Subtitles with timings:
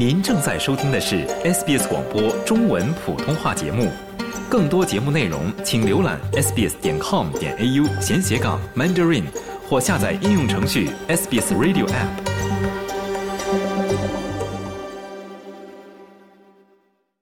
[0.00, 3.92] 您正在收听的是 SBS 广播中文普通话节目。
[4.48, 9.24] 更多节目内容，请浏览 sbs 点 com 点 au 闲斜杠 mandarin，
[9.68, 12.08] 或下载应用程序 SBS Radio App。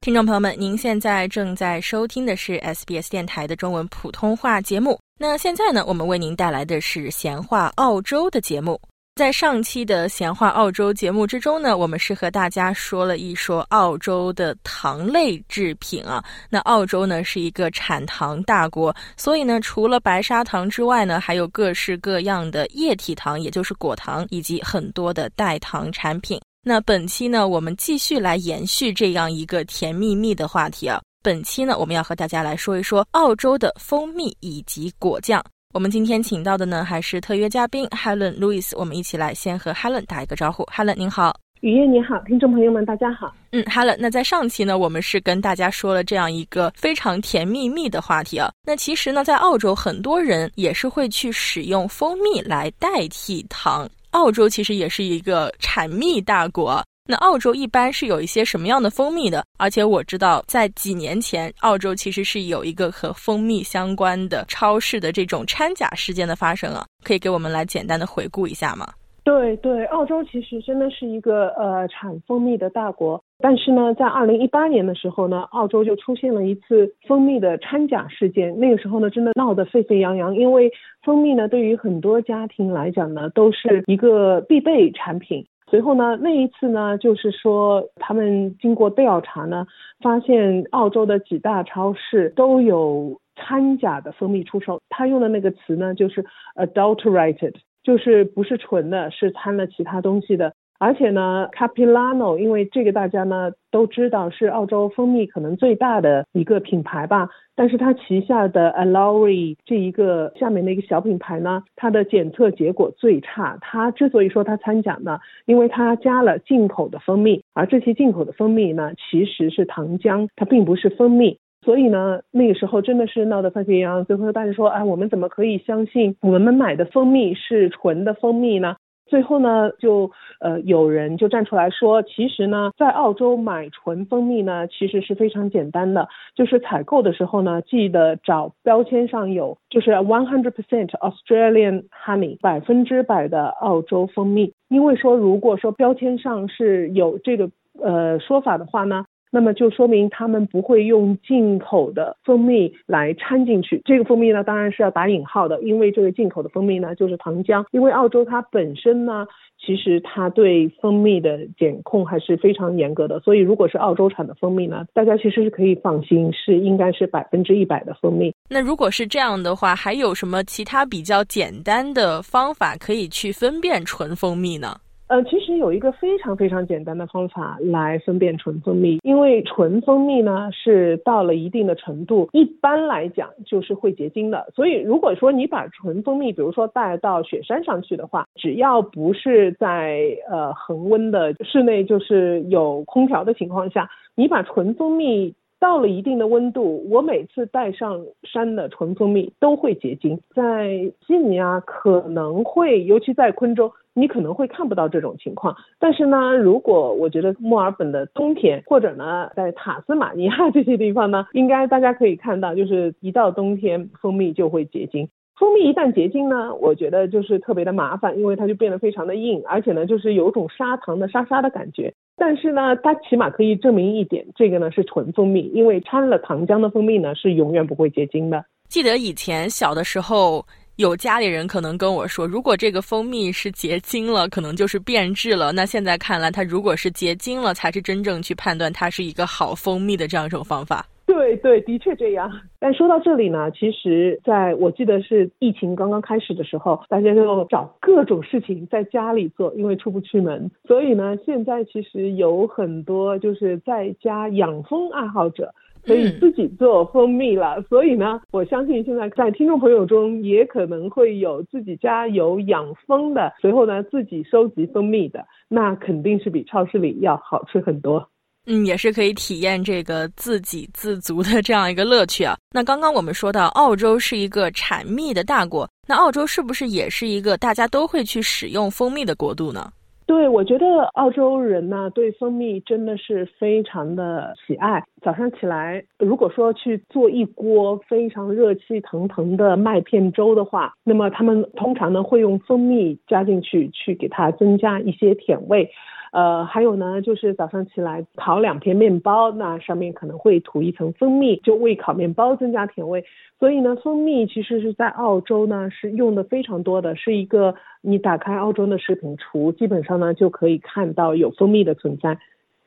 [0.00, 4.96] 听众朋友们，您现在正在收听的是 SBS 电台的中文普通话节目。
[5.18, 8.80] 那现在呢，我们为您带来的是闲话澳洲的节目。
[9.18, 16.22] 在上期的闲话澳洲节目之中呢，我们是和大家说了一说澳洲的糖类制品啊。
[16.48, 26.40] 那澳洲呢是一个产糖大国，所以呢，除了白砂糖之外呢，还有各式各样的液体糖，也就是果糖，以及很多的代糖产品。
[26.62, 31.00] 那本期呢，我们继续来延续这样一个甜蜜蜜的话题啊。
[31.24, 35.44] 本期呢，我们要和大家来说一说澳洲的蜂蜜以及果酱。
[35.78, 38.76] 我们今天请到的呢，还是特约嘉宾 Helen Louis。
[38.76, 40.64] 我们一起来先和 Helen 打一个招呼。
[40.64, 43.32] Helen 您好，雨夜你好，听众朋友们大家好。
[43.52, 48.50] 嗯，Helen，那在上期呢，我们是跟大家说了这样一个非常甜蜜蜜的话题啊。
[48.66, 53.88] 那其实呢，在澳洲很多人也是会去使用蜂蜜来代替糖。
[54.10, 56.84] 澳洲其实也是一个产蜜大国。
[57.10, 59.42] 那澳洲一般是有一些什么样的蜂蜜的？
[59.58, 68.86] 而且我知道，在几年前，澳洲其实是有一个和蜂蜜相关的超市的这种掺假事件的发生啊，可以给我们来简单的回顾一下吗？
[69.24, 80.70] 对对，澳洲其实真的是一个呃产蜂蜜的大国，但是呢，在二零一八年的时候呢，澳洲就出现了一次蜂蜜的掺假事件，那个时候呢，真的闹得沸沸扬扬，因为
[81.02, 85.46] 蜂蜜呢，对于很多家庭来讲呢，都是一个必备产品。
[85.70, 89.66] 随后呢，那一次呢，就是说他们经过调查呢，
[90.00, 94.80] 发现澳洲的几大超市都有掺假的蜂蜜出售。
[94.88, 100.54] 他用的那个词呢，就是 adulterated，就是不是纯的，是掺了其他东西的。
[100.78, 113.58] 而且呢，Capilano，因为这个大家呢都知道是澳洲蜂蜜可能最大的一个品牌吧，但是它旗下的 a l o r i 这一个下面的一个小品牌呢，它的检测结果最差。
[113.60, 121.38] 它之所以说它参奖呢，因为它加了进口的蜂蜜，而这些进口的蜂蜜呢其实是糖浆，它并不是蜂蜜。
[121.64, 124.04] 所以呢，那个时候真的是闹得沸沸扬扬。
[124.04, 128.76] 最后大家说，哎，我们怎么可以相信我们买的蜂蜜是纯的蜂蜜呢？
[129.08, 130.10] 最后呢，就
[130.40, 144.52] 呃有人就站出来说，其实呢，在澳洲买纯蜂蜜呢，其实是非常简单的，就是采购的时候呢，记得找标签上有就是 one hundred percent Australian honey，百分之百的澳洲蜂蜜。
[144.68, 147.50] 因为说如果说标签上是有这个
[147.82, 149.04] 呃说法的话呢。
[149.30, 153.82] 那么就说明他们不会用进口的蜂蜜来掺进去。
[153.84, 157.64] 这个蜂蜜呢，当然是要打引号的，因为这个进口的蜂蜜呢就是糖浆。
[157.70, 159.26] 因为澳洲它本身呢，
[159.64, 163.20] 其实它对蜂蜜的检控还是非常严格的。
[163.20, 168.34] 所以如果是澳洲产的蜂蜜呢，大家其实是可以放心，是应该是百分之一百的蜂蜜。
[168.48, 174.76] 那如果是这样的话，还有什么其他比较简单的方法可以去分辨纯蜂蜜呢？
[175.08, 184.52] 呃，其实有一个非常非常简单的方法来分辨纯蜂蜜，因为纯蜂蜜呢是到了一定的程度，一般来讲就是会结晶的。
[184.54, 189.98] 所以如果说你把纯蜂蜜，比如说带到雪山上去的话，只要不是在
[190.30, 200.20] 呃恒温的室内，就是有空调的情况下，你把纯蜂蜜到了一定的温度，我每次带上山的纯蜂蜜都会结晶。
[200.34, 203.72] 在悉尼啊，可能会，尤其在昆州。
[203.94, 215.08] 你可能会看不到这种情况，但是呢，如果我觉得墨尔本的冬天，或者呢，在塔斯马尼亚 这些地方呢，应该大家可以看到，就是一到冬天，蜂蜜就会结晶。
[215.36, 221.92] 蜂蜜一旦结晶呢，我觉得就是特别的麻烦，因为它就变得非常的硬，而且呢，就是有种砂糖的沙沙的感觉。
[222.18, 228.44] 但是呢，它起码可以证明一点，这个呢是纯蜂蜜，因为掺了糖浆的蜂蜜呢是永远不会结晶的。
[228.68, 230.44] 记得以前小的时候。
[230.78, 235.50] 有家里人可能跟我说，如果这个蜂蜜是结晶了，可能就是变质了。
[235.50, 240.86] 那现在看来，它如果是结晶了，才是真正去判断它是一个好蜂蜜的这样一种方法。
[241.08, 242.30] 对对，的确这样。
[242.60, 250.50] 但说到这里呢，其实在我记得是疫情刚刚开始的时候，大家就找各种事情在家里做，因为出不去门。
[250.66, 255.52] 所以呢，现在其实有很多就是在家养蜂爱好者。
[255.84, 268.10] 可以自己做蜂蜜了，所以呢，我相信现在在听众朋友中也可能会有自己家有养蜂的，随后呢自己收集蜂蜜的，那肯定是比超市里要好吃很多。
[268.50, 272.34] 嗯，也是可以体验这个自给自足的这样一个乐趣啊。
[272.50, 279.70] 那刚刚我们说到澳洲是一个产蜜的大国，那澳洲是不是也是一个大家都会去使用蜂蜜的国度呢？
[280.06, 280.64] 对，我觉得
[280.94, 284.82] 澳洲人呢对蜂蜜真的是非常的喜爱。
[285.02, 295.70] 早上起来，如果说去做一锅非常热气腾腾的麦片粥的话，那么他们通常呢会用蜂蜜加进去，去给它增加一些甜味。
[296.12, 303.04] 呃，还有呢，就是早上起来烤两片面包，那上面可能会涂一层蜂蜜，就为烤面包增加甜味。
[303.38, 312.18] 所以呢，蜂蜜其实是在澳洲呢是用的非常多的，是一个你打开澳洲的食品橱，基本上呢就可以看到有蜂蜜的存在。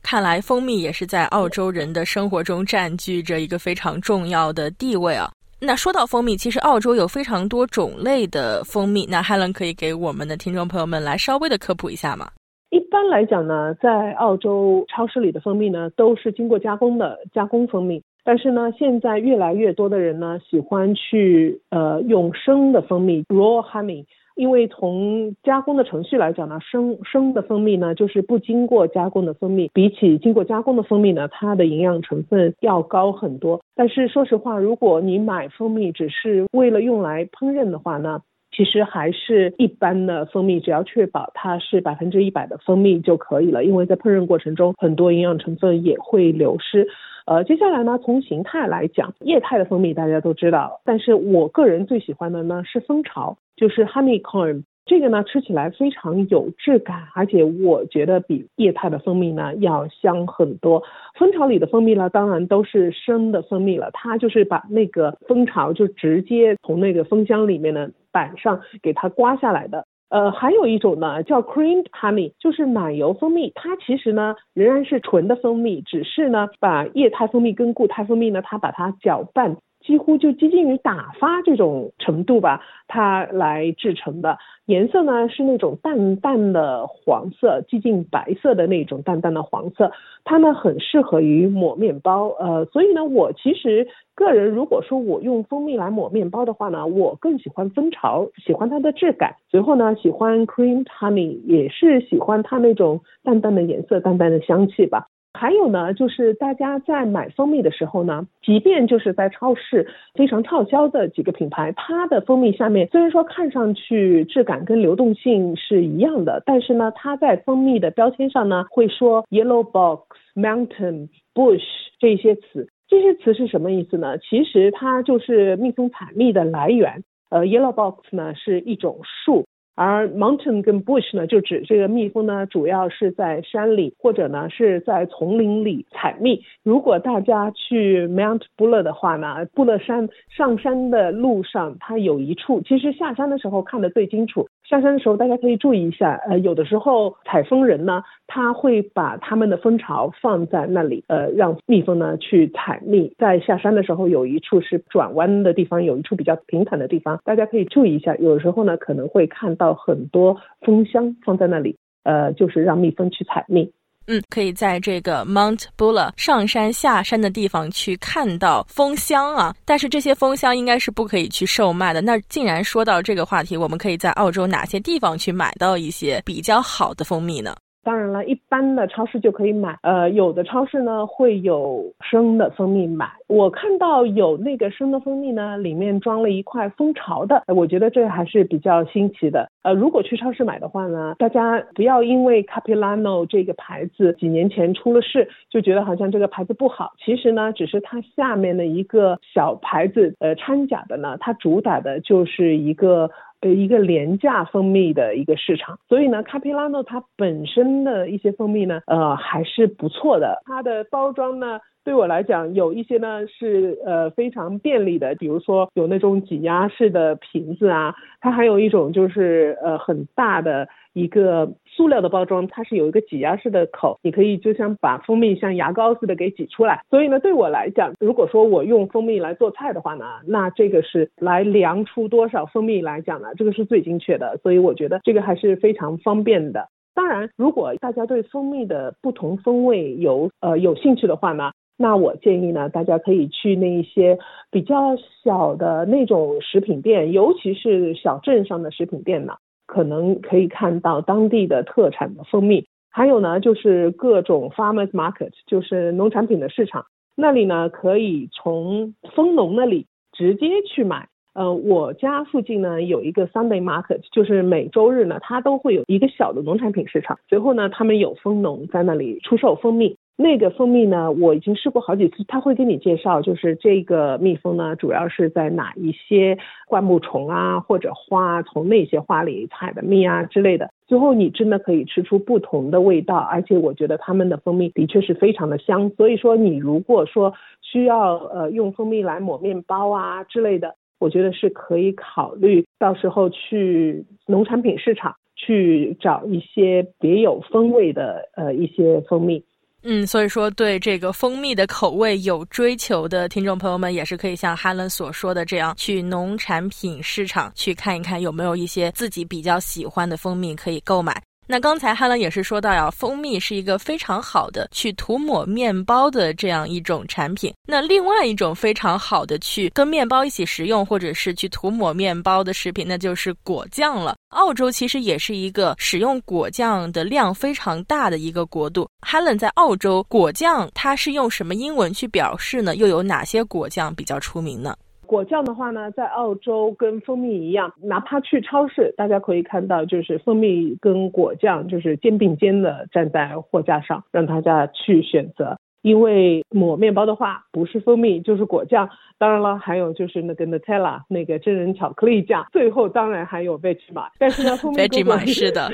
[0.04, 5.30] 看来蜂蜜也是在澳洲人的生活中占据着一个非常重要的地位啊。
[5.60, 12.28] 那说到蜂蜜，其实澳洲有非常多种类的蜂蜜，那 Helen 可以给我们的听众朋友们来稍微的科普一下吗？
[12.72, 18.02] 一般来讲呢，在澳洲超市里的蜂蜜呢，都是经过加工的加工蜂蜜。
[18.24, 24.06] 但是呢，现在越来越多的人呢，喜欢去呃用生的蜂蜜 （raw honey），
[24.38, 33.60] 因为从加工的程序来讲呢，生生的蜂蜜呢，就是不经过加工的蜂蜜，比起经过加工的蜂蜜呢，它的营养成分要高很多。
[33.76, 38.22] 但是说实话，如果你买蜂蜜只是为了用来烹饪的话呢？
[38.52, 43.64] 其实还是一般的蜂蜜，只要确保它是百分之一百的蜂蜜就可以了。
[43.64, 46.88] 因为在烹饪过程中，很多营养成分也会流失。
[47.26, 54.64] 呃，接下来呢，从形态来讲，液态的蜂蜜大家都知道，但是我个人最喜欢的呢是蜂巢，就是 honeycomb。
[54.86, 60.84] 这个呢，吃起来非常有质感，而且我觉得比液态的蜂蜜呢要香很多。
[61.18, 69.86] 蜂巢里的蜂蜜呢，当然都是生的蜂蜜了，它就是把那个蜂巢就直接从那个蜂箱里面的板上给它刮下来的。
[70.10, 79.56] 呃，还有一种呢叫 creamed honey，就是奶油蜂蜜，它其实呢仍然是纯的蜂蜜，只是呢把液态蜂蜜跟固态蜂蜜呢，它把它搅拌。
[79.92, 89.92] 几乎就接近于打发这种程度吧，它来制成的颜色呢是那种淡淡的黄色，接近白色的那种淡淡的黄色，
[90.24, 93.86] 它呢很适合于抹面包，呃，所以呢，我其实
[94.16, 105.08] 个人如果说我用蜂蜜来抹面包的话呢，我更喜欢蜂巢，喜欢它的质感，随后呢喜欢 cream honey，也是喜欢它那种淡淡的颜色、淡淡的香气吧。
[105.34, 120.06] 还有呢，就是大家在买蜂蜜的时候呢，即便就是在超市非常畅销的几个品牌，它的蜂蜜下面虽然说看上去质感跟流动性是一样的，但是呢，它在蜂蜜的标签上呢会说 yellow box、
[120.36, 121.64] mountain、bush
[121.98, 124.18] 这些词，这些词是什么意思呢？
[124.18, 127.04] 其实它就是蜜蜂采蜜的来源。
[127.30, 129.46] 呃，yellow box 呢是一种树。
[129.76, 136.42] 而 mountain 跟 bush 呢，就指这个蜜蜂呢，主要是在山里或者呢是在丛林里采蜜。
[136.64, 144.48] 如果大家去 Mount Buller 的话呢，布勒山上山的路上，它有一处，其实下山的时候看得最清楚。
[144.64, 153.14] 下山的时候大家可以注意一下，呃，有的时候采蜂人呢，他会把他们的蜂巢放在那里，呃，让蜜蜂呢去采蜜。
[153.18, 158.16] 在下山的时候，有一处是转弯的地方，有一处比较平坦的地方，大家可以注意一下。
[158.16, 160.36] 有的时候呢，可能会看到很多
[160.66, 163.72] 蜂箱放在那里，呃，就是让蜜蜂去采蜜。
[164.08, 172.02] 嗯，可以在这个 mount bulle 上山下山的地方去看到蜂箱啊，但是这些蜂箱应该是不可以去售卖的。
[172.02, 177.56] 那既然说到这个话题，我们可以在澳洲哪些地方去买到一些比较好的蜂蜜呢？
[177.84, 179.78] 当然了，一般的超市就可以买。
[179.82, 183.10] 呃，有的超市呢会有生的蜂蜜买。
[183.28, 187.44] 我看到有那个生的蜂蜜呢，里面装了一块蜂巢的。
[187.48, 189.50] 我觉得这还是比较新奇的。
[189.64, 196.92] 呃，如果去超市买的话呢，大家不要因为 Capilano 这个牌子几年前出了事，就觉得好像这个牌子不好。
[197.04, 203.10] 其实呢，只是它下面的一个小牌子，呃，掺假的呢，它主打的就是一个。
[203.42, 210.42] 呃，一个廉价蜂蜜的一个市场，所以呢，卡皮拉诺它本身的一些蜂蜜呢，呃，还是不错的。
[210.46, 220.68] 它的包装呢，对我来讲，有一些呢是呃非常便利的，比如说有那种挤压式的瓶子啊，它还有一种就是呃很大的。
[220.94, 226.84] 一个塑料的包装，它是有一个挤压式的口，你可以就像把蜂蜜像牙膏似的给挤出来。
[226.90, 234.38] 所以呢，对我来讲，如果说我用蜂蜜来做菜的话呢，那这个是来量出多少蜂蜜来讲呢，这个是最精确的。
[234.44, 236.68] 所以我觉得这个还是非常方便的。
[236.94, 244.20] 当然，如果大家对蜂蜜的不同风味有呃有兴趣的话呢，那我建议呢，大家可以去那一些
[244.52, 249.36] 比较小的那种食品店，尤其是小镇上的食品店呢。
[249.72, 261.08] 可能可以看到当地的特产的蜂蜜，还有呢，就是各种 farmers market，就是农产品的市场，那里呢可以从蜂农那里直接去买。
[261.34, 267.18] 呃，我家附近呢有一个 Sunday Market，就是每周日呢，它都会有一个小的农产品市场。
[267.30, 269.96] 随后呢，他们有蜂农在那里出售蜂蜜。
[270.22, 276.38] 那个蜂蜜呢，我已经试过好几次，他会给你介绍，就是这个蜜蜂呢，主要是在哪一些
[276.68, 280.70] 灌木丛啊或者花，从那些花里采的蜜啊之类的。
[280.86, 285.90] 最后你真的可以吃出不同的味道，而且我觉得他们的蜂蜜的确是非常的香。
[285.92, 299.44] 所以说，你如果说需要呃用蜂蜜来抹面包啊之类的，我觉得是可以考虑到时候去农产品市场去找一些别有风味的呃一些蜂蜜。
[299.84, 311.20] 嗯，所以说对这个蜂蜜的口味有追求的听众朋友们，也是可以像哈伦所说的这样，去农产品市场去看一看有没有一些自己比较喜欢的蜂蜜可以购买。
[311.52, 317.54] 那刚才哈伦也是说到呀，蜂蜜是一个非常好的去涂抹面包的这样一种产品。
[317.68, 324.16] 那另外一种非常好的去跟面包一起食用，或者是去涂抹面包的食品，那就是果酱了。
[324.30, 328.88] 澳洲其实也是一个使用果酱的量非常大的一个国度。
[329.02, 332.78] 哈伦在澳洲，果酱它是用什么英文去表示呢？
[332.78, 334.74] 又有哪些果酱比较出名呢？
[335.12, 345.60] 果酱的话呢，在澳洲跟蜂蜜一样，哪怕去超市，大家可以看到，就是蜂蜜跟果酱就是肩并肩的站在货架上，让大家去选择。
[345.82, 354.12] 因为抹面包的话，不是蜂蜜就是果酱，当然了，还有就是那个 Nutella 那个真人巧克力酱，最后当然还有 Vegemite。
[354.20, 355.72] 但是呢，蜂蜜 跟果是的，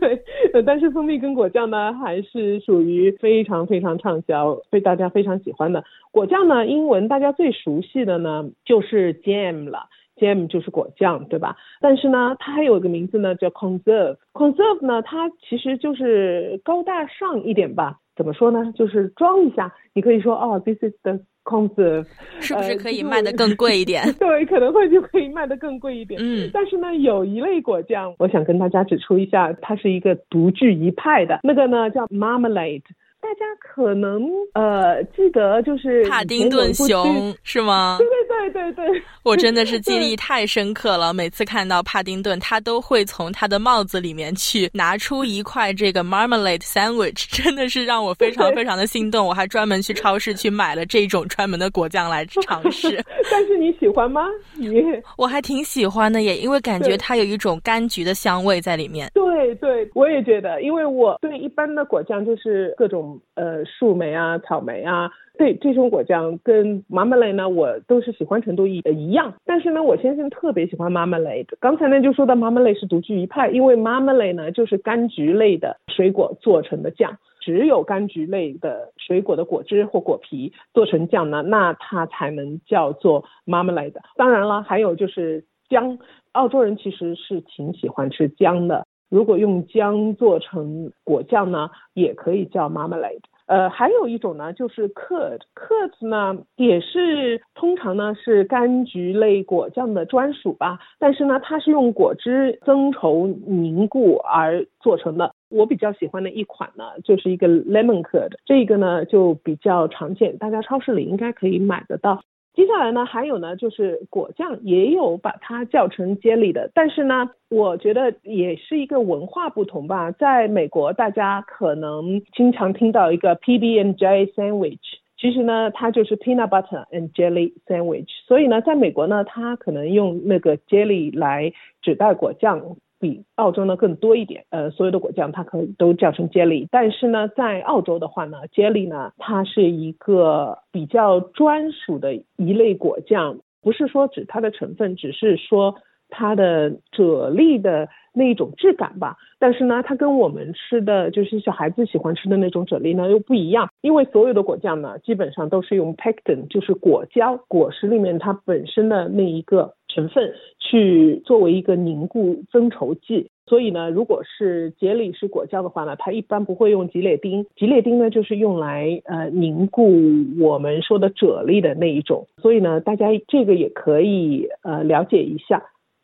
[0.52, 5.84] 对，但是蜂蜜跟果酱呢，还是属于非常非常畅销，被大家非常喜欢的。
[6.10, 9.86] 果酱呢，英文大家最熟悉的呢就是 jam 了
[10.16, 11.56] ，jam 就是果酱，对吧？
[11.80, 14.16] 但是呢，它还有一个名字呢叫 conserve。
[14.32, 17.98] conserve 呢，它其实就是高大上一点吧。
[18.16, 18.72] 怎么说呢？
[18.76, 22.04] 就是装一下，你可以说哦，this is the conserve，
[22.40, 24.02] 是不是可以卖的更贵一点？
[24.20, 26.20] 对，可能会就可以卖的更贵一点。
[26.22, 32.82] 嗯，但是呢，有一类果酱，我想跟大家指出一下，它是一个独具一派的，那个呢叫 marmalade。
[33.22, 34.22] 大家可能
[34.54, 37.98] 呃记得就是帕丁顿熊是吗？
[37.98, 41.12] 对对对对对， 我真的是记忆 太深刻了。
[41.12, 49.26] 每次看到帕丁顿，他都会从他的帽子里面去拿出一块这个 marmalade sandwich，真的是让我非常非常的心动。
[49.26, 53.04] 我还专门去超市去买了这种专门的果酱来尝试。
[53.30, 54.26] 但是你喜欢吗？
[54.56, 54.82] 你
[55.16, 59.10] 我还挺喜欢的耶，因为感觉它有一种柑橘的香味在里面。
[59.14, 63.20] 对对，我也觉得，因为我对一般的果酱就是各种。
[63.34, 69.32] 呃，树莓啊，草莓啊，对这种果酱跟 marmalade 呢，我都是喜欢程度一呃一样。
[69.46, 71.46] 但是呢，我先生特别喜欢 marmalade。
[71.58, 83.94] 刚才呢就说到 marmalade 是独具一派，因为 marmalade 呢就是柑橘类的水果做成的酱，只有柑橘类的水果的果汁或果皮做成酱呢，那它才能叫做 marmalade。
[84.16, 85.98] 当然了，还有就是姜，
[86.32, 88.84] 澳洲人其实是挺喜欢吃姜的。
[89.10, 93.20] 如果用姜做成果酱呢，也可以叫 marmalade。
[93.46, 100.78] 呃，还有一种呢，就是 k k 子呢也是通常呢是柑橘类果酱的专属吧。
[101.00, 105.34] 但是呢，它是用果汁增稠凝固而做成的。
[105.48, 112.22] 我比较喜欢的一款呢，就是一个 lemon curd，这个呢就比较常见，大家超市里应该可以买得到。
[112.52, 120.10] 接下来呢，还有呢，就是果酱也有把它叫成 jelly 的，但是呢，我觉得也是一个文化不同吧。
[120.10, 124.80] 在美国，大家可能经常听到一个 PB and J sandwich，
[125.16, 128.08] 其实呢，它就是 peanut butter and jelly sandwich。
[128.26, 132.76] 所以呢，在美国呢，它可能用那个 jelly 来指代果酱。
[133.00, 145.76] 比澳洲呢更多一点，呃，所有的果酱它可以都叫成 jelly，但是呢，在澳洲的话呢，jelly 呢，它是一个比较专属的一类果酱，不是说指它的成分，只是说
[146.10, 149.16] 它的啫喱的那一种质感吧。
[149.38, 163.30] 但是呢，它跟我们吃的就是小孩子喜欢吃的那种啫喱呢又不一样，因为所有的果酱呢，基本上都是用 pectin，就是果胶，果实里面它本身的那一个成分去作为一个凝固增稠剂。
[163.46, 169.90] 所以呢，如果是节里是果酱的话呢，它一般不会用吉列丁，吉列丁呢就是用来呃凝固
[170.38, 172.28] 我们说的啫喱的那一种。
[172.40, 175.60] 所以呢，大家这个也可以呃了解一下。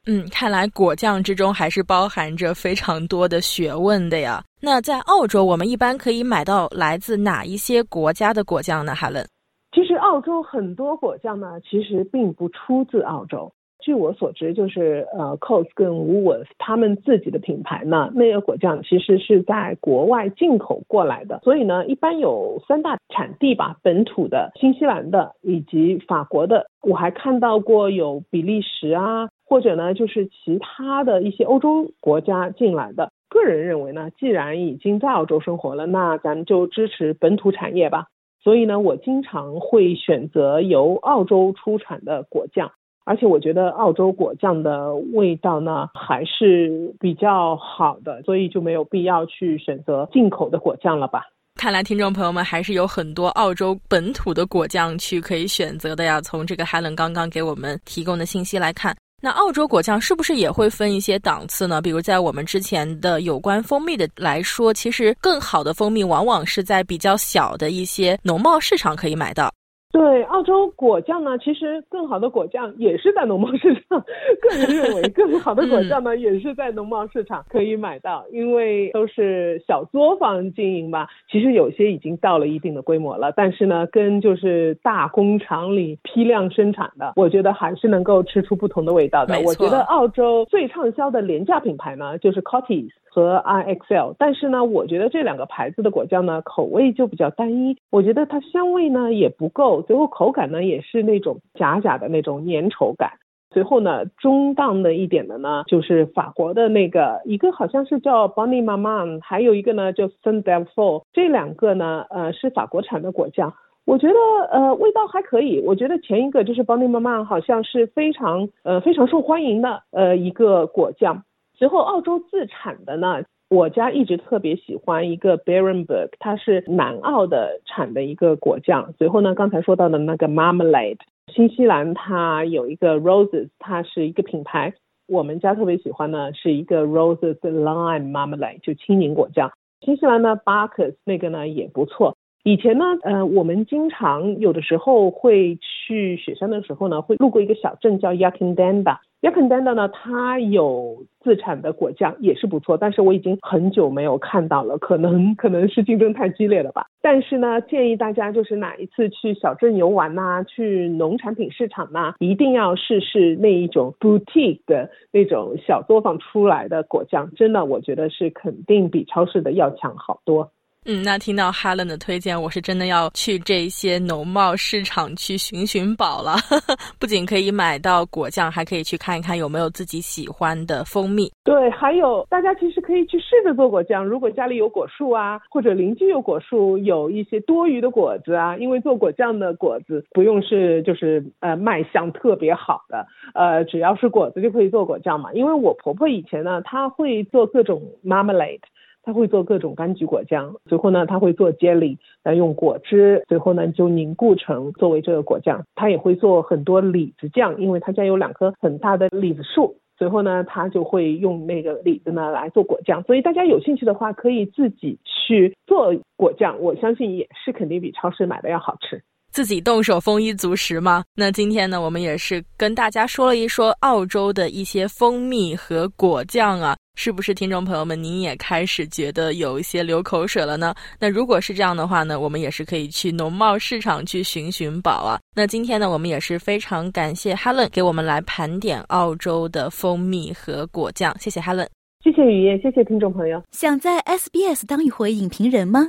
[0.08, 4.42] 嗯，看来果酱之中还是包含着非常多的学问的呀。
[4.60, 8.94] 那在澳洲，我们一般可以买到来自哪一些国家的果酱呢？
[8.94, 9.24] 哈伦，
[9.72, 13.52] 其实澳洲很多果酱呢，其实并不出自澳洲。
[13.80, 21.40] 据我所知，就是呃 c o s 跟 Woolworth 他们自己的品牌呢，那个果酱其实是在国外进口过来的。
[21.44, 26.66] 所以呢，一般有三大产地吧，本土的、新西兰的以及法国的。
[26.82, 33.10] 我还看到过有比利时啊，或者呢就是其他的一些欧洲国家进来的。
[33.28, 38.06] 个人认为呢，既然已经在澳洲生活了，那咱们就支持本土产业吧。
[38.42, 42.70] 所以呢，我经常会选择由澳洲出产的果酱。
[43.06, 51.22] 而且我觉得澳洲果酱的味道呢还是比较好的，所以就没有必要去选择进口的果酱了吧。
[51.54, 56.20] 看来听众朋友们还是有很多澳洲本土的果酱去可以选择的呀。
[56.20, 61.80] 从这个 Helen 刚刚给我们提供的信息来看，那澳洲果酱是不是也会分一些档次呢？
[61.80, 69.50] 比如在我们之前的有关蜂蜜的来说，其实更好的蜂蜜往往是在比较小的一些农贸市场可以买到。
[69.96, 73.98] 对，澳洲果酱呢，其实更好的果酱也是在农贸市场。
[74.42, 81.08] 个人认为， 更好的果酱呢，也是在农贸市场可以买到，因为都是小作坊经营吧。
[81.32, 89.40] 其实有些已经到了一定的规模了，但是呢，跟就是大工厂里批量生产的，我觉得还是能够吃出不同的味道的。
[89.46, 92.90] 我觉得澳洲最畅销的廉价品牌呢，就是 Cotties。
[93.16, 97.74] 和 IXL，但是呢，我觉得这两个牌子的果酱呢，口味就比较单一。
[97.88, 103.12] 我觉得它香味呢也不够，最后口感呢也是那种假假的那种粘稠感。
[103.52, 113.54] 随后呢，中档的一点的呢，就是法国的那个，一个好像是叫 Bonnie Maman，还有一个呢叫 Saint Delphine，这两个呢，呃，是法国产的果酱。
[113.86, 114.14] 我觉得
[114.50, 115.62] 呃味道还可以。
[115.64, 121.22] 我觉得前一个就是 Bonnie Maman，好像是非常呃非常受欢迎的呃一个果酱。
[121.54, 128.92] 随后，澳洲自产的呢，我家一直特别喜欢一个 Barenberg，它是南澳的产的一个果酱。
[128.98, 130.98] 随后呢，刚才说到的那个 Marmalade，
[131.32, 134.74] 新西兰它有一个 Roses，它是一个品牌，
[135.06, 139.52] 我们家特别喜欢呢是一个 Roses Lime Marmalade，就青柠果酱。
[139.80, 142.16] 新西兰呢 Barkers 那个呢也不错。
[142.42, 148.98] 以前呢，呃，我们经常有的时候会去雪山的时候呢，会路过一个小镇叫 Yakindanda。
[149.26, 152.78] Yakindanda 呢，它有自产的果酱，也是不错。
[152.78, 156.86] 但是我已经很久没有看到了，可能可能是竞争太激烈了吧。
[157.02, 170.52] 但是呢，建议大家就是哪一次去小镇游玩呐，去农产品市场呐，一定要试试那一种 boutique 的那种小作坊出来的果酱，真的，我觉得是肯定比超市的要强好多。
[170.88, 176.36] 嗯，那听到 Helen 的推荐，我是真的要去这些农贸市场去寻寻宝了。
[177.00, 181.28] 不仅可以买到果酱，还可以去看一看有没有自己喜欢的蜂蜜。
[181.42, 184.06] 对，还有大家其实可以去试着做果酱。
[184.06, 195.32] 如果家里有果树啊，或者邻居有果树，有一些多余的果子啊，因为做果酱的果子不用是就是呃卖相特别好的，呃只要是果子就可以做果酱嘛。
[195.32, 198.60] 因为我婆婆以前呢，她会做各种 marmalade。
[199.06, 205.64] 他会做各种柑橘果酱，最后呢，他会做 jelly，来用果汁，最后呢就凝固成作为这个果酱。
[205.76, 213.04] 他也会做很多李子酱，因为他家有两棵很大的李子树，随后呢，他就会用那个李子呢来做果酱。
[213.04, 219.04] 所以大家有兴趣的话，可以自己去做果酱，我相信也是肯定比超市买的要好吃。
[219.36, 221.04] 自己动手丰衣足食吗？
[221.14, 226.74] 那今天呢，我们也是跟大家说了一说澳洲的一些蜂蜜和果酱啊。
[226.94, 230.74] 是不是听众朋友们，您也开始觉得有一些流口水了呢？
[230.98, 235.20] 那如果是这样的话呢，我们也是可以去农贸市场去寻寻宝啊。
[235.34, 241.14] 那今天呢，我们也是非常感谢 Helen 给我们来盘点澳洲的蜂蜜和果酱。
[241.20, 241.68] 谢谢 Helen，
[242.02, 243.42] 谢谢雨夜，谢谢听众朋友。
[243.52, 245.88] 想在 SBS 当一回影评人吗